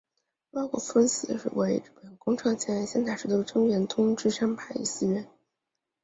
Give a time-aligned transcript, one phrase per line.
[0.49, 5.27] 陆奥国分寺是位在日本宫城县仙台市的真言宗智山派寺院。